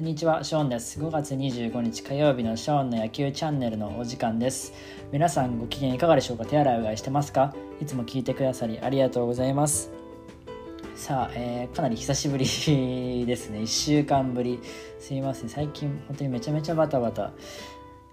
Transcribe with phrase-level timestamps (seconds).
[0.00, 0.98] こんにちは、ショーンです。
[0.98, 4.72] 5月25日火曜日のショーンの野球チャンネルのお時間です。
[5.12, 6.46] 皆さんご機嫌いかがでしょうか？
[6.46, 7.54] 手洗いうがいしてますか？
[7.82, 9.90] いつも聞いてくださりありがとうございます。
[10.96, 12.46] さあ、えーかなり久しぶり
[13.26, 13.58] ですね。
[13.58, 14.60] 1週間ぶり。
[14.98, 15.50] すいません。
[15.50, 17.32] 最近本当にめちゃめちゃバタバタ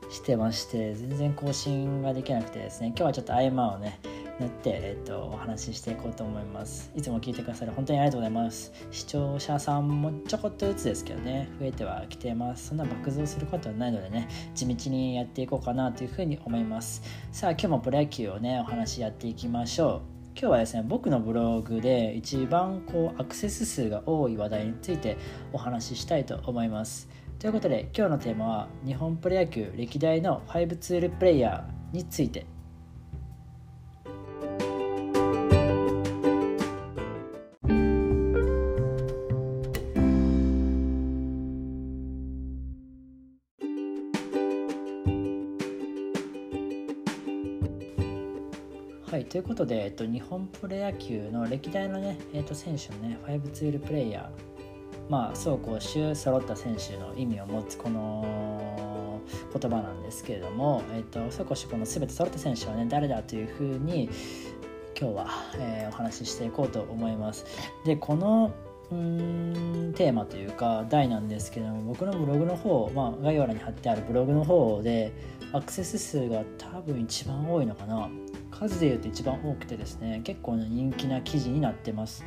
[0.10, 4.02] してまして、全然更新ができなくてですね、今日はちょっと合間をね、
[4.40, 6.92] 縫って、えっと、お話ししていこうと思います。
[6.96, 8.72] いつも聞いてくださり本当にありがとうございます。
[8.92, 12.68] 視聴者さんもちょこっとずつですけどね、増えてはきてます。
[12.68, 17.02] そんな爆増することはないのでね、地道にやっていこうかなというふうに思います。
[17.32, 20.18] さあ、今日もプロ野球をね、お話やっていきましょう。
[20.40, 25.18] 今日はですね僕のブログで一番こうアクセス数が多い話題について
[25.52, 27.10] お話ししたいと思います
[27.40, 32.46] ということで今日のテーマは日本プロ野球歴代の5ツールプレイヤーについて
[49.38, 59.22] ということで、えっと、日本プロ野球の歴代のね、えっと、選手のね、5ツールプレイヤー、まあ、走攻守揃った選手の意味を持つこの
[59.54, 64.10] 言葉なんですけれども、えっと、走攻守この全て揃った選手はね、誰だというふうに、
[65.00, 65.28] 今日は、
[65.60, 67.46] えーお話ししていこうと思います。
[67.86, 68.52] で、この
[68.90, 75.12] うーんテーマというか題なんですけども僕のブログの方、まあ、概要欄に貼ってあるブログの方で
[75.52, 78.10] アクセス数が多分一番多いのかな
[78.58, 82.26] 数で言うと一番多くてですね結構な人気な記事になってます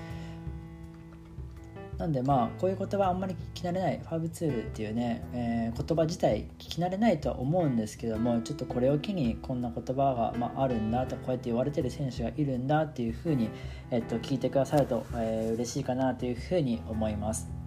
[1.98, 13.50] なんでまあこういう言葉あんまり聞き慣れないファブツールっていうね、えー言葉自体聞き慣れないとは思うんですけどもちょっとこれを機にこんな言葉が、まあ、あるんだとこうやって言われてる選手がいるんだっていうふうに、
[13.90, 17.59] えっと、聞いてくださると、えー嬉しいかなというふうに思います。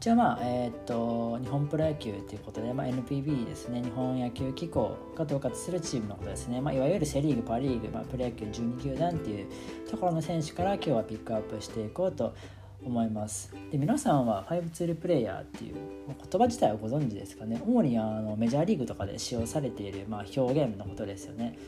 [0.00, 3.82] 一応まあえーと日本プロ野球ということで、まあ、NPB ですね。
[3.82, 9.46] 日本野球機構が統括するチームのことですね、まあ、いわゆるセ・リーグパ・リーグ、まあ、プロ野球12球団っていう
[9.90, 12.34] ところの選手から今日はピックアップしていこうと
[12.82, 13.54] 思います。
[13.70, 15.74] で皆さんは5ツールプレイヤーっていう
[16.06, 17.60] 言葉自体はご存知ですかね。
[17.62, 21.58] 主にあのメジャーリーグとかで使用されている、まあ、表現のことですよね。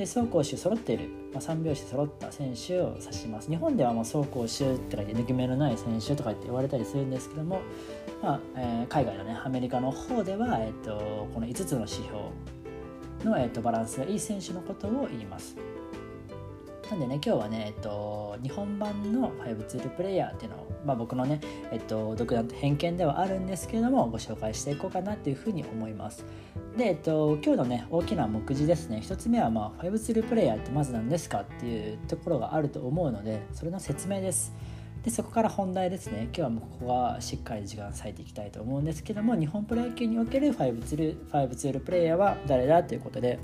[0.00, 3.50] で走攻守揃っている、まあ、3拍子揃った選手を指します。
[3.50, 7.60] 日本ではもう走攻守って書いて抜き目のない選手とかって言われたりするんですけども、
[8.22, 12.18] まあえー海外のねアメリカの方では、えっとこの5つの指標
[13.24, 15.54] の、えっとバランスがいい選手のことを言います。
[16.90, 21.40] なんでね今日はね、えっと、日本版の5ツールプレイヤーっていうのを、まあ、僕のね、
[21.70, 26.24] えっと、独断と偏見ではあるんですけれどもご紹介していこうかなというふうに思います。
[26.76, 29.00] で、えっと、今日のね大きな目次ですね。
[29.02, 34.52] 一つ目は、まあ、5ツールプレイヤーってまず何ですかっていうところがあると思うのでそれの説明です。
[35.04, 36.24] でそこから本題ですね。
[36.24, 43.38] 今日はもうここはしっかり時間割いていきたいと思うんですけども日本プロ野球における5ツール ,5 ツールプレイヤーは誰だということで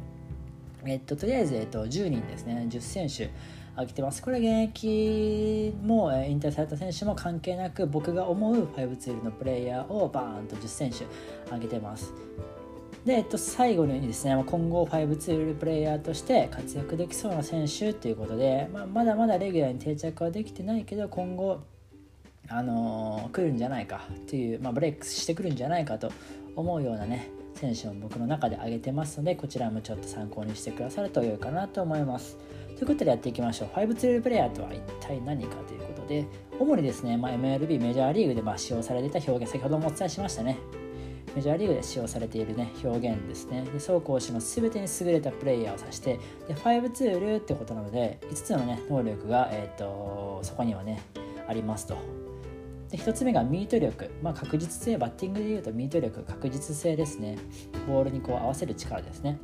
[0.86, 3.30] えっと、とりあえず、えっと、10人ですね、10選手
[3.74, 4.22] 挙げてます。
[4.22, 11.04] これ、現役も、えー引退された選手も関係なく、僕が思う5ツールのプレイヤーをバーンと10選手
[11.46, 12.12] 挙げてます。
[13.04, 21.60] で、えっと、最後にですね、今後5ツールプレイヤーとして活躍できそうな選手ということで、まあ、まだまだレギュラーに定着はできてないけど、今後、
[22.48, 26.10] あのー来るんじゃないかという、まあ、ブレイクしてくるんじゃないかと
[26.54, 32.36] 思うようなね選手を僕の中で挙げてますのでこちらもちょっと参考にしてくださると良いかなと思います
[32.76, 36.26] ということでやっていきましょう5ツールプレイヤーとは一体何かということで
[36.58, 40.58] 主にですね、まあ、MLB メジャーリーグでま使用されていた表現先ほどもお伝えしましたね
[41.36, 43.60] メジャーリーグで使用されている、ね、表現ですね。
[43.64, 46.18] で走攻守の全てに優れたプレイヤーを指して、
[46.48, 51.02] で5ツールってことなので、5つの、ね、能力が、えー、とそこにはね、
[51.46, 52.25] ありますと。
[52.90, 54.96] で1つ目がミート力、まあ、確実性。
[54.96, 57.38] バッティングでいうとミート力確実性ですね。
[57.86, 59.38] ボールにこう合わせる力ですね。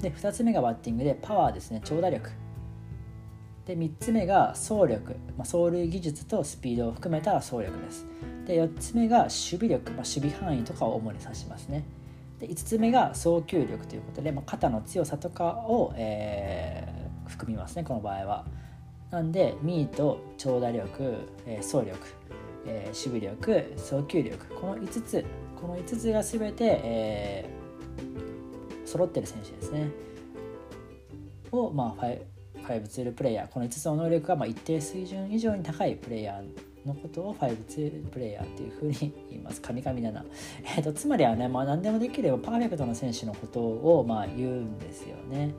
[0.00, 1.80] で2つ目がバッティングでパワーですね。
[1.84, 2.30] 長打力。
[3.66, 8.06] で3つ目が走力、まあ、走塁技術とスピードを含めた走力です。
[8.46, 11.84] で4つ目が守備力、まあ、守備範囲とかを主に指しますね。
[12.38, 18.44] で5つ目が送球力ということで、まあ、肩の強さとかを、えー含みますねこの場合は。
[19.10, 21.98] なんでミート長打力、えー走力、
[22.66, 25.24] えー守備力送球力この5つ
[25.60, 27.58] この5つが全て、えー
[28.88, 29.90] 揃ってる選手ですね。
[31.52, 32.22] を、まあ、5,
[32.66, 39.60] 5ツールプレイヤーこの5つの能力がまあ一定水準以上に高いプレイヤーのことを5ツールプレイヤーっていうふうに 言います。
[39.60, 40.24] 神々だな、
[40.64, 45.52] えー、とつまりはね、まあ、何でもできればパーフェクトな選手のことをまあ言うんですよね。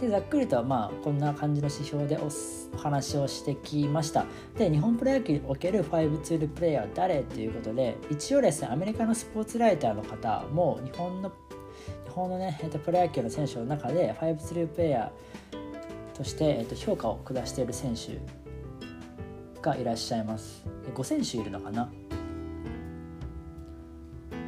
[0.00, 4.26] でざっくりとまあこんな感じの指標でお話をしてきました。
[4.58, 18.18] で日本プロ野球における5ツールプレイヤーは誰ということで一応ですねアメリカのスポーツライターの方も日本の日本のね、えっと、プロ野球の選手の中で5ツールプレイヤーとして、えっと、評価を下している選手
[19.60, 20.64] がいらっしゃいます。
[20.94, 21.90] 5選手いるのかな？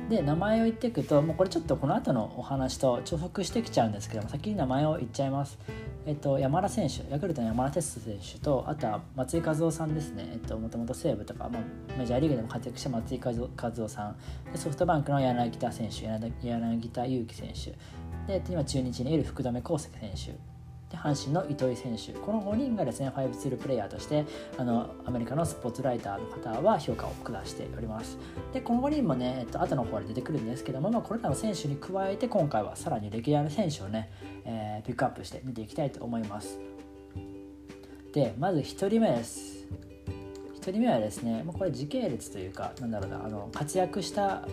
[0.08, 5.58] で名前を言っていくともうこれちょっとこの後のお話と重複してきちゃうんですけども先に名前を言っちゃいます。
[6.06, 11.62] えっと、山田選手ヤクルトの山田哲人選手とあとは松井一夫さんですね、えっと、もともと西武とか、まあ、
[11.98, 13.28] メジャーリーグでも活躍した松井一
[13.82, 14.16] 夫さん。
[14.50, 17.74] でソフトバンクの柳田選手柳田悠岐選手。
[18.26, 20.57] で今中日にいる福留孝介選手。
[20.90, 22.12] で阪神の糸井選手。
[22.12, 24.24] この5人がですね5ツールプレイヤーとして
[24.56, 28.18] あのアメリカのスポーツライターの方は評価を下しております。
[28.52, 34.10] でこの5人もね、えっと後の方で出てくるんですけども、まあ、これらの選手に加えて今回はさらに歴代の選手をね、
[34.44, 36.58] えー、ピックアップして見ていきたいと思います。
[38.12, 39.66] でまず1人目です。
[40.60, 44.46] 1人目はですねもうこれ時系列というかなんだろうなあの活躍した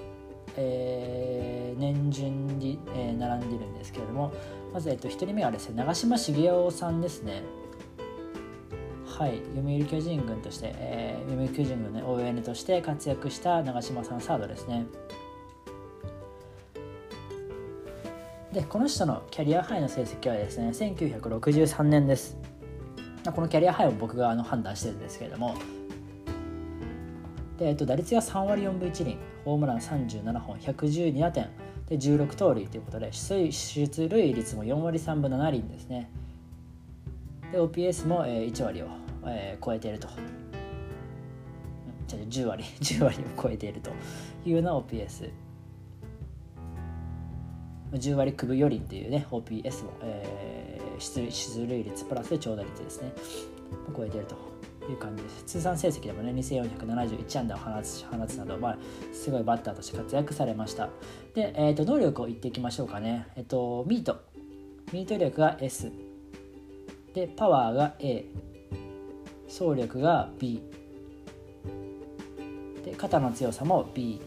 [0.57, 4.31] えー、年順に、えー、並んでるんですけれども
[4.75, 7.43] まず、えっと、1人目はですね長嶋茂雄さんですね。
[9.05, 14.85] はい読売巨人軍として、えー、読売巨人軍の、ね、ON として活躍した長嶋さんサードですね。
[18.51, 22.37] でこの人のキャリアハイの成績はですね1963年です。
[23.33, 25.55] このキャリアハイを僕があの判断してるんですけれども。
[27.57, 31.64] で、えっと、打率が3割4分1厘ホームラン37本112打点。
[31.87, 36.09] で16盗塁ということで出塁率も4割3分7厘ですね。
[37.51, 38.87] で OPS も1割を
[39.63, 40.07] 超えていると。
[42.07, 42.63] 10割。
[42.81, 43.91] 10割を超えていると
[44.45, 45.29] いうような OPS
[47.93, 53.13] 10割区分4厘というね OPS も、えー、出塁率プラス長打率ですね。
[53.95, 54.54] 超えていると。
[54.91, 55.43] いう感じです。
[55.43, 58.77] 通算成績でもね2471安打を放つ放つなど、まあ、
[59.13, 60.89] すごいバッターとして活躍されました。
[61.33, 63.27] で、えーと、能力を言っていきましょうかね。
[63.35, 64.19] えっ、ー、とミート。
[64.91, 65.91] ミート力が S
[67.13, 68.25] でパワーが A
[69.47, 70.61] 走力が B
[72.83, 74.21] で肩の強さも B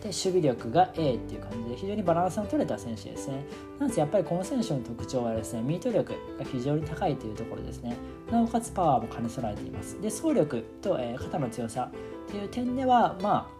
[0.00, 3.44] で守備力が A っていう感じで非常にバランスの取れた選手ですね。
[3.78, 7.96] なんでやっぱりこの選手の特徴はですねミート力が非常に高いというところですね。
[8.30, 10.00] なおかつパワーも兼ね備えています。
[10.00, 11.90] で走力と、えー、肩の強さ
[12.28, 13.57] っていう点ではまあ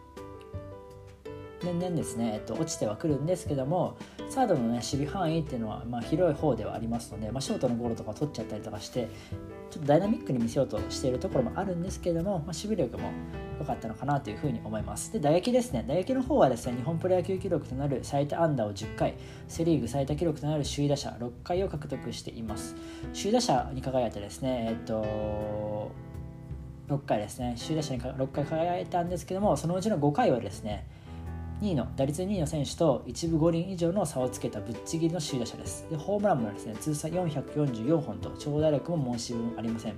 [1.63, 3.97] 年々ですね、えっと、落ちてはくるんですけども
[4.29, 9.09] サードの、ね、守備範囲っていうのは、まあ、広い方ではありますので、まあ、ショートのゴロとか取っちゃったりとかして
[9.71, 13.11] ちょっとダイナミックに見せようとしているところもあるんですけども、まあ、守備力も
[13.59, 15.13] 良かったのかなというふうに思います。
[15.13, 15.85] で打撃ですね。
[15.87, 19.15] 打撃の方はですね日本プロ野球記録となる最多安打を10回
[19.49, 22.77] セ・リーグ最多記録となる首位打者6回を獲得しています。
[23.13, 25.91] 首位打者に輝いてですねえっと
[26.89, 27.57] 6回ですね。
[27.59, 30.87] 首位打者に6回輝いたんですけどもそのうちの5回はですね
[31.61, 35.87] 2位の打率2位の選手と一部五輪以上の差をつけたぶっちぎりの首位打者です。
[35.91, 39.95] でホームランもですね通算444本と長打力も申し分ありません。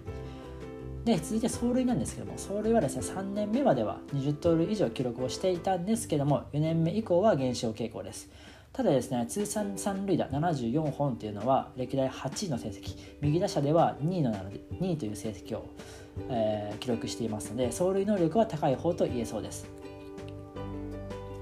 [1.05, 8.31] で続いて走塁なんですけども走塁はですね3年目までは20盗塁以上記録をしていたんですけども4年目以降は減少傾向です。
[8.73, 12.97] ただですね通算三塁打74本というのは歴代8位の成績。
[13.21, 15.67] 右打者では2位の2位という成績を、
[16.31, 19.80] えー、記録していますので走塁能力は高い方と言えそうです。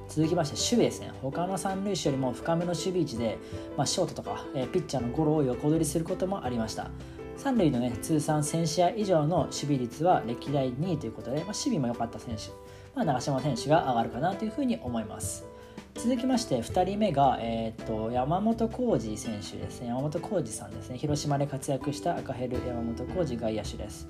[0.09, 3.39] 続きまして守備ですね他の三塁手よりも深めの守備位置で、
[3.77, 6.91] まあ、ショートとか、えー、ピッチャーのゴロを横取りすることもありました。
[7.37, 12.49] 三塁のね通算1000試合以上の守備率は歴代2位ということで、まあ、守備も良かった選手、
[12.97, 15.47] まあ、長嶋選手が上がるかなというふうに思います。
[15.95, 19.89] 続きまして2人目が、えーと、山本浩二選手ですね。
[19.89, 20.99] 山本浩二さんですね。
[20.99, 24.09] 広島で活躍した赤ヘル山本浩二外野手です。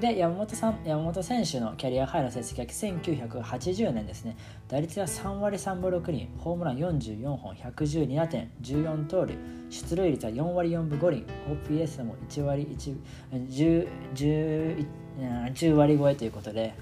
[0.00, 4.36] で山本さん山本選手のキャリアハイの成績は1980年ですね。
[4.68, 9.38] 打率は3割3分6厘ホームラン44本112打点14盗塁
[9.70, 12.96] 出塁率は4割4分5厘 OPS も1割1
[13.32, 14.86] 10, 10,
[15.54, 16.74] 10割超えということで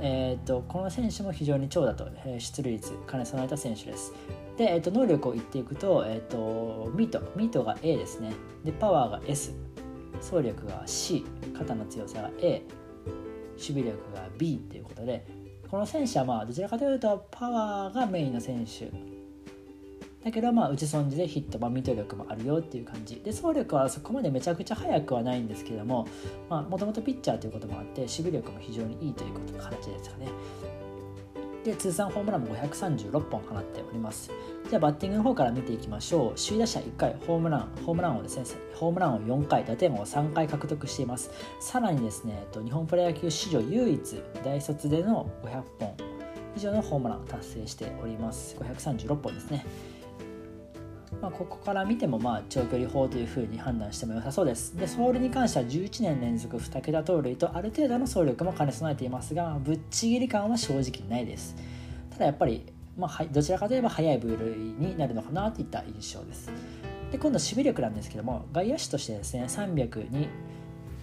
[0.00, 4.12] えーと、この選手も非常に長打と、えー、出塁率兼ね備えた選手です。
[4.58, 8.32] で、えーと、能力を言っていくと,、えーとミートミートが A ですね。
[8.64, 9.54] でパワーが S
[10.24, 11.24] 走力が C
[11.56, 12.62] 肩の強さが A
[13.52, 15.26] 守備力が B っていうことで
[15.68, 18.90] この選手はまあどちらかというとパワーがメインの選手。
[20.24, 23.16] だけどまあ打ち損じでヒット、ま、ミート力もあるよっていう感じ。
[23.16, 26.08] で走力はそこまでめちゃくちゃ速くはないんですけども
[26.48, 30.28] もともとピッチャーということもあって守備力も非常にいいということ形ですかね。
[31.64, 34.30] で通算ホームランも536本放っております。
[34.68, 36.34] じゃあバッティングの方から見ていきましょう。
[36.36, 38.44] 首位打者1回ホームランホームランをですね。
[38.74, 41.30] ホームランを4回打点を3回獲得しています。
[41.60, 45.94] さらにですね日本プロ野球史上唯一大卒での500本
[46.56, 48.56] 以上のホームランを達成しております。
[48.56, 49.64] 536本ですね。
[51.20, 54.76] まあ、ここから見てもまあ長距離砲というふうに判断しても良さそうです。
[54.76, 61.56] で、走塁に関しては11年連続2桁盗塁とある程度の走力も兼ね備えていますが、ぶっちぎり感は正直ないです。
[62.10, 62.66] ただやっぱり、
[62.96, 66.50] まあ、どちらかといえば速い部類になるのかなといった印象です。
[67.10, 70.28] で、今度守備力なんですけども、外野手としてですね、302、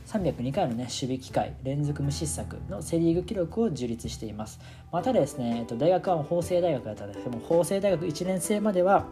[0.08, 4.60] 302回の、ね、守備機会連続無失策のセ・リーグ記録を樹立しています。
[4.92, 9.06] またですね、えっと、大学は法政大学だったんですけども法政大学1年生までは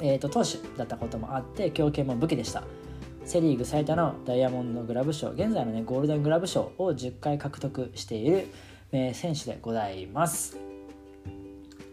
[0.00, 2.64] えーと、投手だったこともあって強肩も武器でした
[3.24, 8.48] セ・リーグ最多のダイヤモンドグラブ賞現在の、ね、ゴールデングラブ賞を10回獲得している
[8.92, 10.56] 名選手でございます、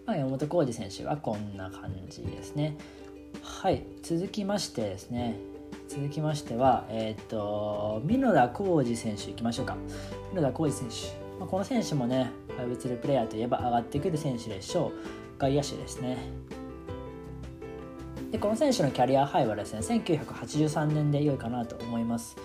[0.05, 2.77] まあ、山本浩二選手はこんな感じですね
[3.43, 5.37] はい続きましてですね
[5.87, 9.77] 続きましては、えっ、ー、と、箕田浩二選手いきましょうか。
[10.33, 11.17] 箕田浩二選手。
[11.39, 15.39] まあ、この選手もね、ファイブツルプレイヤーといえば上がってくる選手でしょう。
[15.39, 16.17] 外野手ですね。
[18.31, 22.35] でこの選手のキャリアハイはですね1983年で良いかなと思います、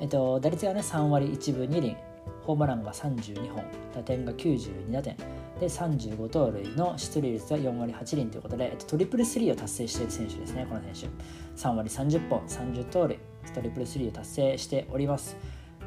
[0.00, 1.96] えっと、打率がね3割1分2厘
[2.42, 3.64] ホームランが32本
[3.94, 5.16] 打点が92打点。
[5.60, 11.60] で35盗塁の出塁率が4割8厘ということで、えっと、トリプルスリーを達成している選手ですねこの選手。
[11.60, 13.18] 3割30本30盗塁
[13.54, 15.36] トリプルスリーを達成しております。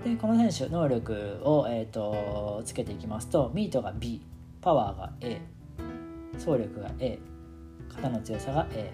[0.04, 4.22] でこの選手能力を、えーとつけていきますとミートが B
[4.62, 5.42] パワーが A
[6.34, 7.20] 走力が A
[7.90, 8.92] 肩の強さが A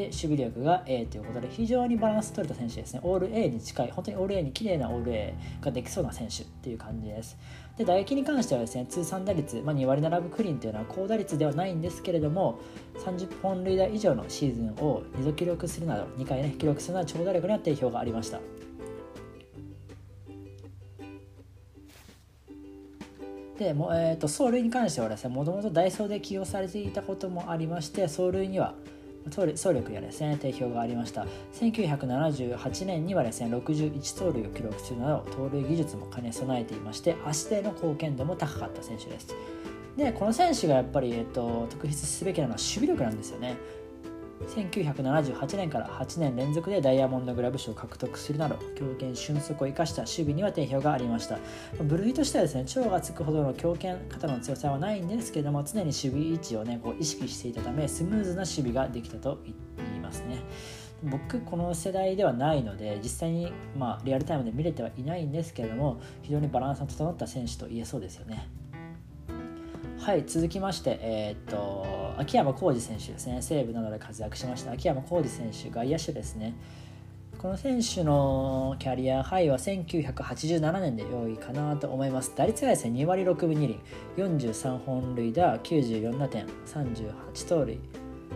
[0.00, 3.00] で守備力が A ということで非常にバランス取れた選手ですね。
[3.02, 7.36] オール A に近い本当にオール A に綺麗なオール A ができそうな選手っていう感じです。
[7.76, 12.58] で打撃に関してはですね通算打率、まあ、2割7分クリーンというのは高打率ではないんですけれども
[12.98, 18.40] 30本塁打以上のシーズンを2度記録するなど2回ね記録するなど長打力には定評がありました。
[23.60, 28.74] でも、えーと、走塁に関してはですねもともとダイソーで起用されていたこともありまして走塁には
[29.28, 31.26] 総力やですね定評がありました。
[31.54, 39.34] 1978年にはですね61盗塁を記録するなど盗塁技術も兼ね備えていまして足での貢献度も高かった選手です。
[39.96, 43.56] でこの選手がやっぱり、えっと、特筆すべきなのは守備力なんですよね。
[44.48, 51.38] 1978年から8年連続でダイヤモンドグラブ賞を獲得するなど強肩俊足を生かした守備には定評がありました。
[51.82, 59.54] 部類としてはですね超がつくほどの強肩肩の強さはないんですけども常に守備位置をねこう意識していたためスムーズな守備ができたと言
[59.96, 60.38] いますね。
[61.02, 68.48] 僕この世代ではないので実際にまあリアルタイムで見れてはいないんですけれども非常にバランスの整った選手と言えそうですよね。
[69.98, 73.40] はい続きましてえー、っと秋山浩二選手ですね。
[73.40, 74.72] 西武などで活躍しました。
[74.72, 76.54] 秋山浩二選手外野手ですね。
[77.38, 82.34] この選手のキャリアハイは1987年で良いかなと思います。
[82.36, 83.80] 打率がですね2割6分2厘。
[84.18, 86.46] 43本塁打94打点。
[86.66, 87.78] 38盗塁。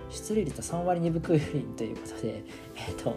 [0.09, 2.43] 出塁率は3割2分9厘ということで
[2.89, 3.17] えっ、と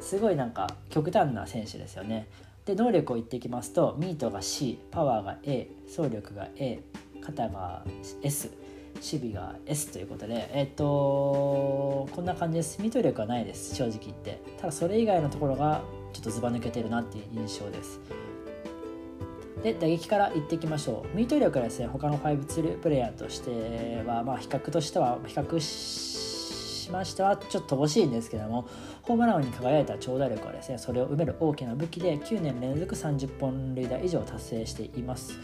[0.00, 2.28] すごいなんか極端な選手ですよね。
[2.66, 6.80] で能力を言っていきますとミートが C パワーが A 走力が A
[7.22, 7.84] 肩が
[8.22, 8.50] S
[8.96, 12.80] 守備が S ということで、えっ、とこんな感じです。
[12.80, 14.40] ミート力はないです、正直言って。
[14.58, 15.82] ただそれ以外のところが
[16.12, 18.00] ちょっとずば抜けてるなっていう印象です。
[19.62, 21.16] で、打撃からいっていきましょう。
[21.16, 28.68] ミート力はですね、他の5ツールプレイヤーとしては、まあ比較としては、比較しましてはちょっと乏しいんですけども、
[29.02, 35.38] ホームラン王に輝いた長打力はですね、それを埋める大きな武器で9年連続30本塁打以上達成しています。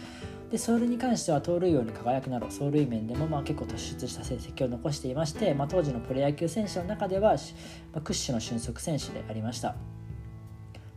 [0.51, 7.37] で走塁に関しては盗塁王に輝くなど走塁面でもまあ結構突出した成績を残していまして、まあ、当時のプロ野球選手の中では、
[7.95, 9.77] ま、屈指の俊足選手でありました。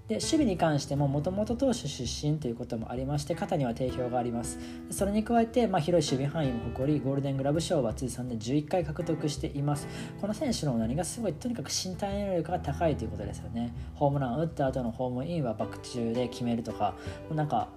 [0.07, 4.59] で守備に関してももともと投手出身ということもありまして肩には定評があります。
[4.89, 9.87] それに加えて、まあ、広い守備範囲も誇りゴールデングラブ賞は通算で11回獲得しています。
[10.19, 13.73] この選手の何がすごいとにかく身体能力が高いということですよね。
[13.95, 16.95] ホームランを打った後のホームインはバック中で決めるとか
[17.33, 17.69] なんか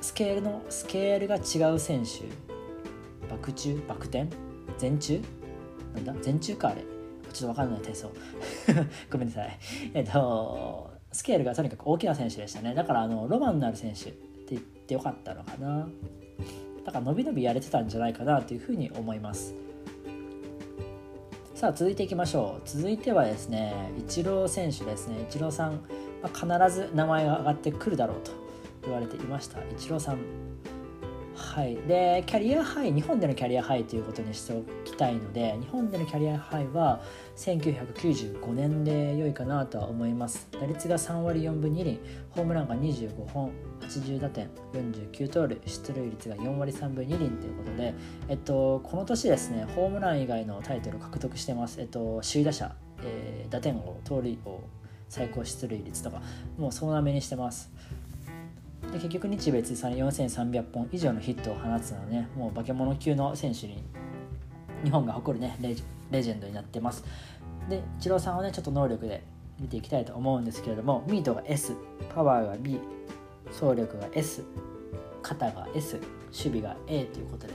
[0.00, 2.24] スケールのスケールが違う選手。
[3.28, 3.80] バク宙？
[3.86, 4.28] バク転？
[4.80, 5.20] 前中
[5.94, 6.14] なんだ？
[6.24, 6.82] 前中かあれ？
[7.32, 7.82] ちょっと分かんない。
[7.82, 8.10] 体操
[9.10, 9.58] ごめんなさい。
[9.94, 12.74] えっとスケールがとにかく大きな選手でしたね。
[12.74, 15.88] だからあのロマンのある選手って言ってよかったのかな。
[16.84, 19.54] だから伸び伸びやれてたんじゃないかなというふうに思います。
[21.54, 22.62] さあ続いていきましょう。
[22.64, 25.22] 続いてはですねイチロー選手ですね。
[25.28, 25.82] イチローさん、
[26.22, 28.30] まあ、必ず名前が上がってくるだろうと。
[28.82, 30.18] 言われていましたイチローさん。
[31.34, 37.00] はい、でキャリアハイ日本でのキャリアハイということにしておきたいので日本でのキャリアハイは
[37.36, 40.48] 1995年で良いかなとは思います。
[40.52, 41.98] 打率が3割4分2厘
[42.30, 47.94] ホームランが25本80打点49盗塁出塁率が4割3分2厘ということで、
[48.28, 54.60] えっと、この年ですねホームラン以外のタイトルを獲得してます、えっと、首位打者、えー、打点王盗塁王
[55.08, 56.22] 最高出塁率とか
[56.56, 57.72] もう総なめにしてます。
[58.92, 63.82] で結局日米通算4300本以上のヒットを放つのはねもう化け物級の選手に
[64.84, 67.04] 日本が誇るねレジレジェンドになってます。
[67.68, 69.22] でイチローさんはねちょっと能力で
[69.60, 71.74] 見ていきたいと思うんですけれどもミートが S
[72.14, 72.80] パワーが B
[73.46, 74.44] 走力が S
[75.22, 77.52] 肩が S 守備が A ということで、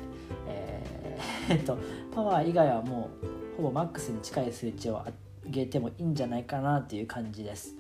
[0.48, 1.78] えー、えっと
[2.14, 5.04] パワー以外はもうほぼマックスに近い数値を
[5.46, 7.76] 上げてもいいんじゃないかなという感じです。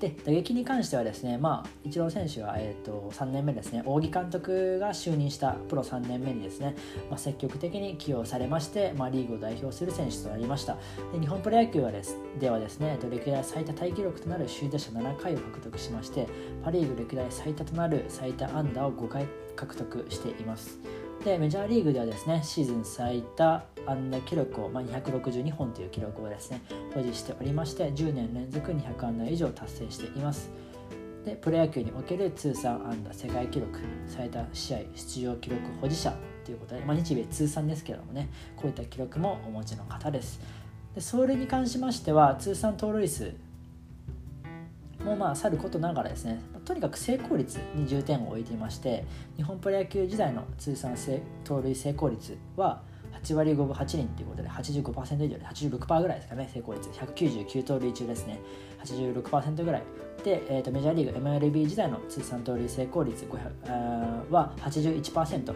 [0.00, 6.74] で打撃に関してはですね、まあ、イチロー選手は、えーと、3年目ですね、扇監督が就任したプロ3年目にですね、
[7.10, 10.78] まあ、積極的に起用されまして、まあ、リーグを代表する選手となりました。
[11.12, 16.26] で日本プロ野球はですではですね、歴代最多タイ記録となる首位打者7回を獲得しまして、
[16.64, 20.80] パ・リーグ歴代最多となる最多安打を5回獲得しています。
[21.24, 26.62] でメジャーリーグではですねシーズン最多安打記録を、まあ、262本という記録をですね
[26.94, 30.50] 保持しておりまして10年連続200安打以上達成しています。
[31.24, 36.14] でプロ野球における通算安打世界記録最多試合出場記録保持者
[36.46, 40.40] ということで、まあ、日米通算ですけどもねこういった記録もお持ちの方です。
[40.94, 43.34] でそれに関しましては通算盗塁数
[45.04, 49.04] もまあさることながらですねとにかく成功率に重点を置いていまして
[49.36, 50.94] 日本プロ野球時代の通算
[51.44, 52.82] 盗塁成功率は
[53.22, 56.88] 8割5分8厘ということで85%以上で86%ぐらいですかね成功率。
[56.90, 58.40] 199盗塁中ですね。
[58.82, 59.82] 86%ぐらい。
[60.24, 63.26] で、えー、とメジャーリーグ MLB 時代の通算盗塁成功率
[64.30, 65.54] は 81%,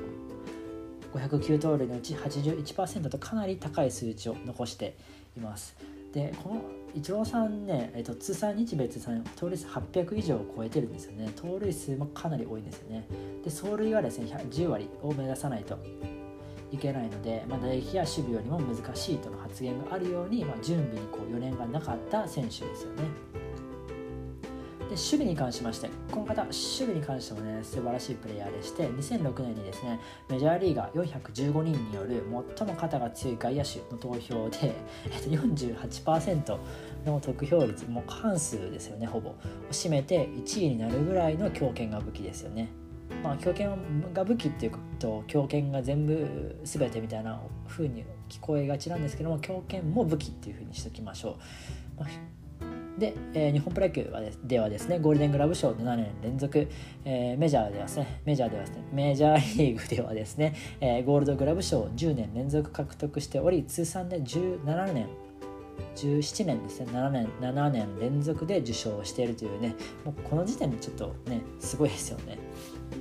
[1.13, 4.97] 509盗塁のうち81%とかなり高い数値を残して
[5.37, 5.77] います。
[6.13, 6.63] でこの
[6.95, 11.31] イチローさんね、えっと、通算日米通算盗塁数800以上を超えてるんですよね。
[11.35, 13.07] 盗塁数もかなり多いんですよね。
[13.43, 15.77] で走塁はですね10割を目指さないと
[16.71, 23.44] いけないので、まあ、打撃や守備よりも難しいとの発言があるように、まあ、準備にこう余念がなかった選手ですよね。
[24.85, 32.23] で守備に関しましてこの方守備に関してもね素晴らしいプレイヤーでして2006年にですねメジャーリーガー415人による
[32.57, 34.75] 最も肩が強い外野手の投票で、
[35.11, 36.59] えっと、48%
[37.07, 39.31] の得票率もう過半数ですよねほぼ。
[39.31, 39.35] を
[39.71, 42.69] 占めて1位になるぐらいの強肩が武器ですよね。
[43.23, 43.77] まあ、強肩
[44.13, 51.39] が武器っていうと強肩が全部全てみたいな風に聞こえがちなんですけども強肩も武器っていう風にしておきましょ
[51.97, 52.09] う、まあ、
[52.99, 56.69] で、えー、日本プロ野球はではですねゴールデングラブ賞7年連続、
[57.05, 65.09] えー、メジャーではですねメジャーではですねメジャーリーグではですね、えー、ゴールドグラブ賞を10年連続獲得しており通算で17年
[65.97, 72.39] 17年ですね7年7年連続で受賞しているというねもうこの時点でちょっとねすごいですよね。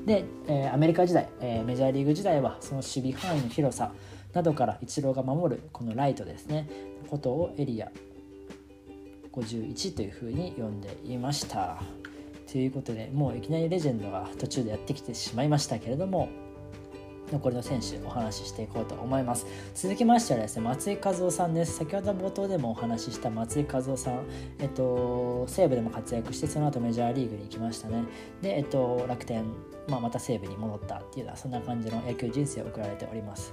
[0.06, 3.92] で、えー、アメリカ時代、えー、メジャーリーグ時代はその守備範囲の広さ
[4.34, 6.68] などからイチローが守るこのライトですね
[7.10, 7.92] ことをエリア
[9.34, 11.82] 51というふうに呼んでいました。
[12.52, 16.30] ということでもういきなりレジェンドが途中でやってきてしまいましたけれども
[17.32, 19.48] 残りの選手お話ししていこうと思います。
[19.74, 21.78] 続きましてはですね松井和夫さんです。
[21.78, 24.20] 先ほど冒頭でもお話しした松井和夫さん
[24.60, 28.04] えっと西武でも活躍してその後メジャーリーグに行きましたね。
[28.42, 29.46] でえっと楽天、
[29.88, 33.52] まあ、また西武に戻ったっていうのはそんな感じの野球人生を送られております。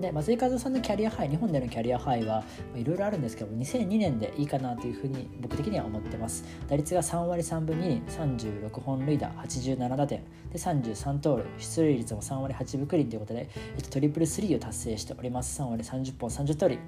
[0.00, 2.44] で松井和夫さんのキャリアハイ日本でのキャリアハイは
[2.76, 6.44] いろいろあるんですけど2002年でいいかなというふうに僕的には思ってます。
[6.68, 10.22] 打率が3割3分2厘36本塁打87打点。
[10.52, 15.60] で33盗塁出塁率も3割8分9厘ということで、えっと、トリプルスリーを達成しております。
[15.60, 16.78] 3割30本30盗塁。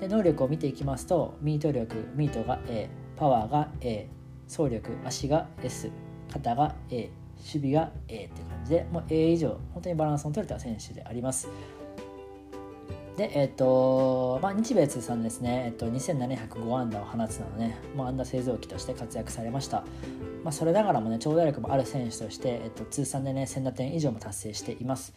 [0.00, 4.08] で能力を見ていきますとミート力ミートが A パワーが A
[4.46, 5.90] 走力足が S
[6.32, 11.48] 肩が A 守備が A って感じでもう A 以上本当にバランスの取れた選手であります。
[13.18, 19.78] で、えっ、ー、と、まあ、日米通算ですね、えっ、と、2705安打を放つなどね、もう安打製造機として活躍されました。
[20.44, 25.14] まあ、それながらもね、長打力もある選手として、えっ、と、通算でね、1000打点以上も達成しています。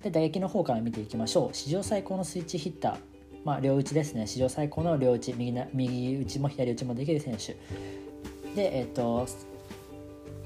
[0.00, 1.56] で、打撃の方から見ていきましょう。
[1.56, 2.96] 史上最高のスイッチヒッター、
[3.44, 7.56] まあ、両打ちですね、史上最高の両打ち、右な右打ちも左打ちもできる選手。
[8.54, 9.26] で、えっ、と、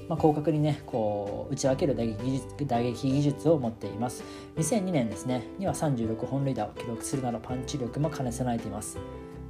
[0.07, 4.23] まあ、広角にねこう打ち分ける打撃技術打撃技術を持っています。
[4.57, 8.97] 2002年ですねには36本塁打を記録するなどパンチ力も兼ね備えています。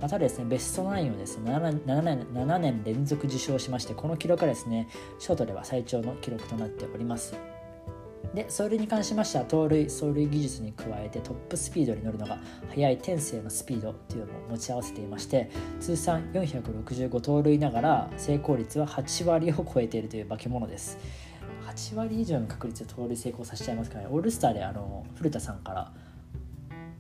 [0.02, 4.90] またですねベストナインをですね 7, 7, 年7年連続受賞しましてこの記録はですね
[5.20, 7.55] ショートでは最長の記録となっております。
[8.36, 12.38] でそれに関しましては盗塁走塁技術に加えてトップスピードに乗るのが
[12.70, 20.98] 速い天性のスピードというのも持ち合わせていまして通算465盗塁ながら成功率は8割を超えているという化け物です。
[21.68, 24.10] 8割以上の確率で盗塁成功させちゃいますからね。
[24.12, 25.92] オールスターであの古田さんから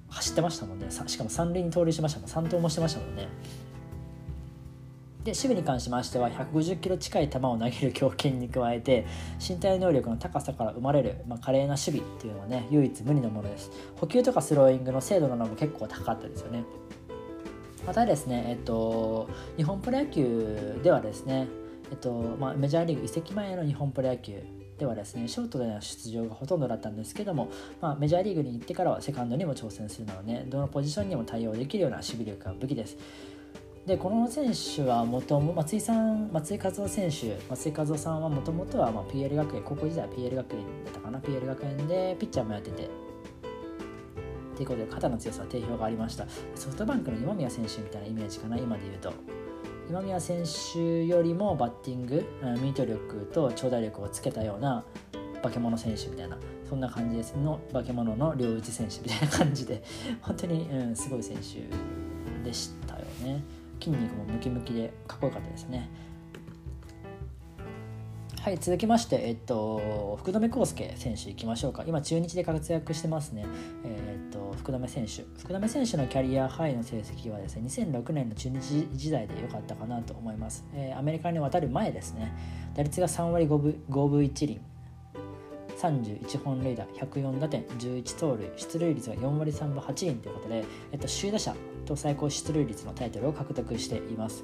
[0.09, 0.87] 走ってましたもんね。
[0.89, 2.29] しかも3塁に盗塁しましたもん。
[2.29, 3.27] 3投もしてましたもんね。
[5.25, 9.07] で守備に関しましては150キロ近い球を投げる強肩に加えて
[9.45, 13.71] 身体能力の高さから生まれる、まあ、華麗な守備っていうのはね唯一無二のものです。
[13.99, 16.63] 補給とかスローイングの精度なども結構高かったですよね。
[17.88, 21.47] またですね、えっと、日本プロ野球ではですね、
[21.89, 24.43] えっとまあ、メジャーリーグ移籍前の日本プロ野球
[24.77, 27.49] ではですねショートでの出場がほとんどだったんですけども、
[27.81, 32.97] まあ、メジャーリーグに行ってからはセカンドにも挑戦するなどねどのポジションにも対応できるような守備力が武器です。
[33.85, 42.89] でこの選手はもとも松井さん松井和夫選手松井和夫さんはもともとはまあ PL 学園高校時代は PL 学園だったかな PL 学園でピッチャーもやってて。
[44.55, 46.25] ということで肩の強さは定評がありました。
[46.55, 49.13] ソフトバンクの今宮選手みたいなイメージかな今で言うと。
[49.89, 50.43] 今宮選
[50.73, 52.25] 手よりもバッティング
[52.61, 54.83] ミート力と長打力をつけたような
[55.43, 57.35] 化け物選手みたいなそんな感じです。
[57.35, 59.83] の化け物の両打ち選手みたいな感じで
[60.21, 63.43] 本当に、うん、すごい選手でしたよね。
[63.79, 65.89] 筋肉もムキムキでかっこよかったですね。
[68.45, 71.83] はい続きまして、えっと、福留孝介選手いきましょうか。
[71.88, 73.43] 今中日で活躍してますね、
[73.83, 75.23] えっと、福留選手。
[75.41, 82.35] 福留選手のキャリアハイの成績はですね2006年の中日時代で良かったかなと思います、えー、アメリカに渡る前ですね。
[82.75, 84.61] 打率が3割5分 ,5 分1厘。
[85.75, 88.47] 31本塁打104打点11盗塁。
[88.57, 94.43] 出塁率が4割3分8厘ということで、えっと、首位打者と最高出塁率のタイトルを獲得しています。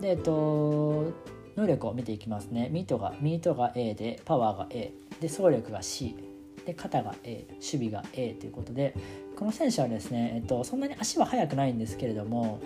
[0.00, 1.12] でえっと
[1.56, 2.68] 能力を見ていきますね。
[2.72, 6.16] ミートがミートが A でパワーが A で走力が C
[6.64, 8.94] で肩が A 守備が A ということで
[9.36, 12.60] この選手はですね、えっと、そんなに足は速くないんですけれども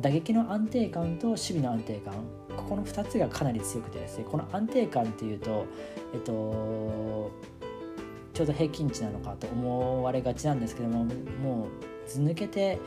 [0.00, 2.14] 打撃の安定感と守備の安定感
[2.56, 5.66] ここの2つがかなり強くてですねこの安定感っていうと
[6.14, 7.30] えっと
[8.36, 11.06] ちょうど平均値なのかと思われがちなんですけども
[11.42, 11.68] も
[12.06, 12.78] うず抜けて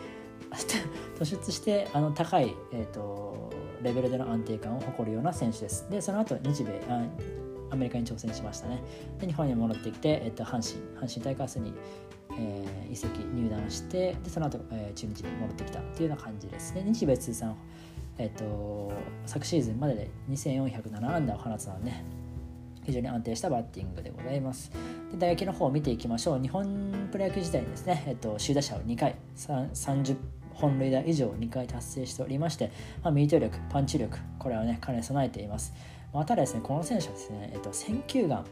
[1.17, 3.49] 突出してあの高い、えーと、
[3.81, 5.89] レベルでの安定感を誇るような選手です。
[5.89, 7.03] でその後日米あ
[7.71, 8.83] アメリカに挑戦しましたね。
[9.19, 11.73] で日本に戻ってきて、えーと、阪神阪神タイガースに、
[12.38, 16.83] えー、移籍入団してでその後、えー、中日に戻ってきたというような感じですね。
[16.85, 17.55] 日米通算
[18.19, 18.91] えっと、
[19.25, 22.03] 昨シーズンまでで2407安打を放つのはね
[22.89, 24.71] 非常に安定したバッティングでございます。
[25.12, 26.41] で打撃の方を見ていきましょう。
[26.41, 30.15] 日本プロ野球時代にですね、えっと、首位打者を2回30
[30.54, 32.71] 本塁打以上2回達成しておりまして、
[33.04, 35.73] まあ、ミート力パンチ力これはね兼ね備えています。
[36.12, 38.43] またですねこの選手はですね、えっと、選球眼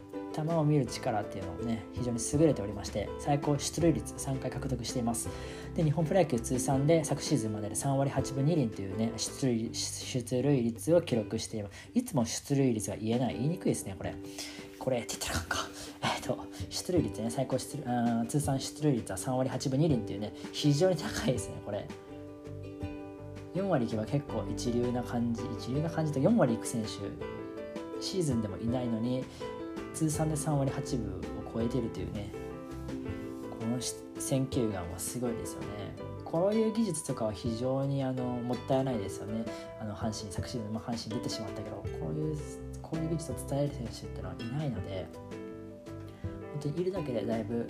[0.44, 5.28] 球を見る力っていうのもね非常に優れておりまして最高出塁率3回獲得しています。
[5.74, 11.90] で日本プロ野球通算で昨シーズンまでで3割8分2厘というね出塁出塁率を記録しています。
[11.94, 14.14] いつも出塁率が言えない言いにくいですねこれ。
[14.78, 15.68] これって言ったらかんか。
[16.16, 16.38] えっ、と
[16.70, 21.86] 出塁率ね最高出塁通算出塁率は3割8分2厘っていうね非常に高いですねこれ。
[23.54, 26.88] 4割いけば結構一流な感じ一流な感じと4割いく選手
[28.00, 29.24] シーズンでもいないのに
[29.98, 32.30] 通算で3割8分を超えてるというね
[33.58, 33.80] この
[34.20, 35.66] 選球眼はすごいですよね
[36.24, 39.44] こういう技術とかは非常にあのもったいないですよね
[39.80, 42.38] あの阪神昨シーズン、まあ、阪神出てしまったけどこういう
[42.80, 45.06] こういう技術を伝える選手ってのはいないので
[46.52, 47.66] 本当にいるだけでだいぶ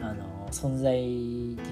[0.00, 0.92] あの存在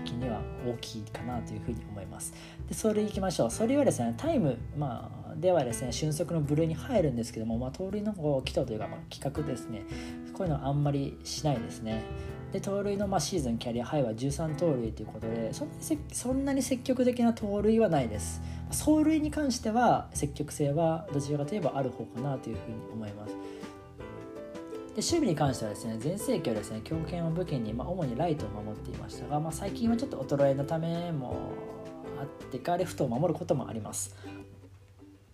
[0.02, 2.32] 的には大きいかなというふうに思います。
[2.68, 3.50] でそれいきましょう。
[3.50, 8.12] それはですねタイム、まあ、ではですね俊足の部類に入るんですけども、まあ、盗塁の
[8.44, 9.82] 基礎というか、まあ、企画ですね
[10.32, 12.02] こういうのはあんまりしないですね。
[12.52, 18.40] で盗塁のまあシーズンキャリアハイは13盗塁ということでそんなにそんなに積極的な盗塁はないです。
[18.68, 23.34] 走塁に関しては積極性はどちらかといえばある方かなというふうに思います。
[24.94, 31.50] で守備に関してはですね全盛期はですね強肩を武器に、まあ、主にライトを守っていましたが、まあ、最近はちょっと衰えのためも
[32.20, 34.14] あってかレフトを守ることもあります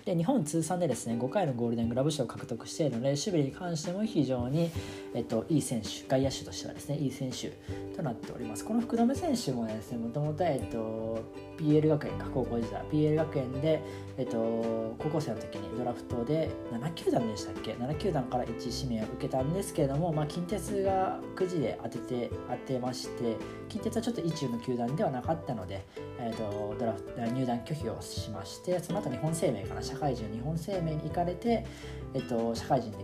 [0.05, 4.71] で日本通算でですね5回のゴールデングラブ賞を獲得しているので守備に関しても非常に、
[5.15, 7.51] えっと、いい選手外野手としてはですねいい選手
[7.97, 8.65] となっております。
[8.65, 11.23] この福留選手もですねもともと、えっと、
[11.59, 13.83] PL 学園か高校時代 PL 学園で、
[14.17, 23.37] えっと、高校生の時にドラフトで7球団でしたっけ？7球団から1指名を受けたんですけれども、まあ、近鉄がくじで当てて当てまして
[23.69, 25.85] 近鉄はちょっと意中の球団ではなかったので、
[26.19, 31.67] えっと、ドラフト入団拒否をしましてその後日本生命かな社会人日本生命に行かれて、
[32.15, 32.99] えっと、社会人で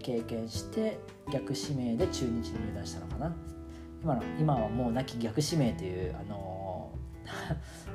[0.00, 0.98] 経験して
[1.32, 3.34] 逆指名で中日に入団したのかな。
[4.02, 6.90] 今の今はもう亡き逆指名というあの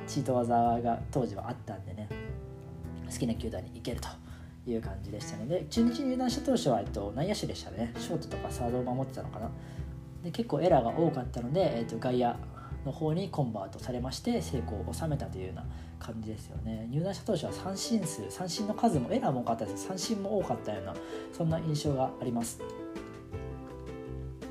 [0.07, 2.09] チー ト技が当時はあったんでね。
[3.11, 4.09] 好きな球団に行けると
[4.69, 7.93] いう感じでしたので中日入団した当初は、えっと、内野手でしたね。
[7.97, 9.49] ショートとかサードを守ってたのかな。
[10.23, 12.35] で結構エラーが多かったので、えっと、外野
[12.87, 15.65] の方にコンバートされまして成功を収めたというような
[15.99, 16.87] 感じですよね。
[16.89, 19.87] 入団した当初は三振数三振の数もエラーも多かったです。
[19.87, 20.95] 三振も多かったような
[21.31, 22.59] そんな印象があります。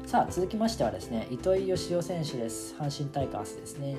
[0.06, 2.76] さあ続きましてはですね糸井嘉雄選手です。
[2.78, 3.96] 阪神タイガースですね。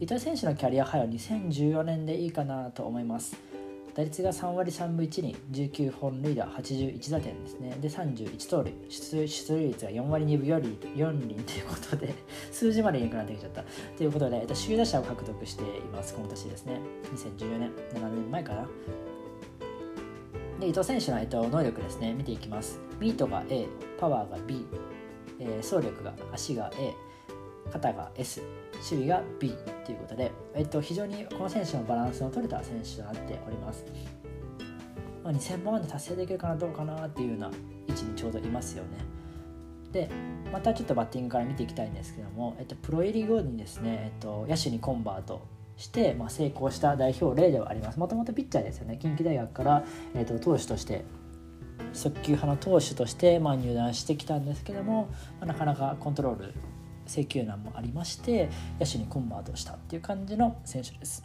[0.00, 3.53] 糸井選手のキャリアハイは2014年でいいかなと思います。
[3.94, 7.76] 打率が3割3分1厘19本塁打81打点ですね。
[7.80, 8.74] で31盗塁。
[8.88, 12.12] 出出塁率が4割2分4厘 ,4 厘ということで
[12.50, 13.64] 数字までいなくなってきちゃった。
[13.96, 16.80] ということで、えっと、首位打者を獲得していますこの年ですね。
[17.14, 17.70] 2014年。
[17.94, 18.68] 7年前かな。
[20.58, 22.14] で伊藤選手の、えっと、能力ですね。
[22.14, 22.80] 見ていきます。
[22.98, 23.68] ミートが A
[24.00, 24.66] パワーが B、
[25.38, 26.92] えー、走力が足が A
[27.70, 28.42] 肩が S
[28.84, 29.54] 守備が B
[29.86, 33.84] ということで、えっと、非常にこの選手のバランスの取れた選手となっております、
[35.22, 37.50] まあ、2000万で達成できるかなどうかなっていうような
[37.88, 38.90] 位置にちょうどいますよね。
[39.92, 40.10] で
[40.52, 47.98] またちょっとバッティングから見ていきたいんですけども、えっと、プロ入り後にですね、えっと、野手にコンバートして、まあ、成功した代表例ではあります。
[47.98, 48.98] もともとピッチャーですよね。
[49.00, 51.04] 近畿大学から、えっと、投手として
[51.92, 55.08] 速球派の投手として、まあ、入団してきたんですけども、
[55.40, 56.54] まあ、なかなかコントロール
[57.06, 58.48] 請求難もありまして
[58.80, 61.24] 野手にコンバートしたっていう感じの選手です。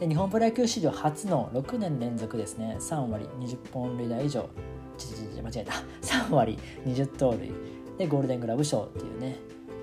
[0.00, 2.76] で日本プロ野球史上初の6年連続ですね。
[2.80, 4.48] 3割20本塁打以上。
[4.98, 5.72] ちちち間違えた。
[6.02, 7.52] 3割20盗塁。
[7.98, 9.36] でゴールデングラブ賞っていうね。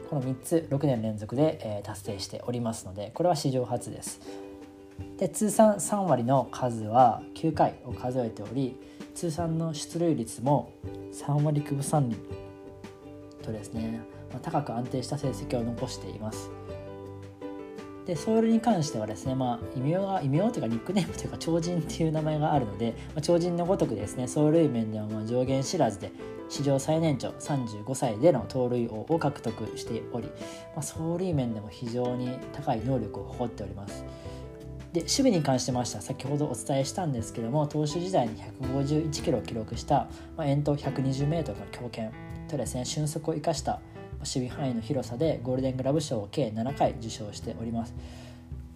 [0.10, 4.19] この3つ6年連続で、えー、達成しておりますのでこれは史上初です。
[5.17, 8.76] で通算3割の数は9回を数えており
[9.15, 10.74] 通算の出塁率も
[11.13, 12.17] 3割9分3厘
[13.41, 14.02] とですね。
[14.34, 16.52] ま高く安定した成績を残しています。
[18.06, 26.12] でソウルに関してはですね、まあ、異名が異名というかニックネームというか超人っていう名前があるので、まあ、超人のごとくですね走塁面ではま上限知らずで
[26.50, 30.34] 史上最年長35歳での盗塁王を獲得しており、ま
[30.78, 34.04] あ、走塁面でも非常に高い能力を誇っております。
[34.94, 42.12] で守備に関してましては先ほどお伝えしたんですけども投手時代に151キロを記録した、まあ、遠投 120m の強肩
[42.50, 43.80] とですね俊足を生かした
[44.22, 47.94] 守備範囲の広さでゴールデングラブ賞を計7回受賞しております。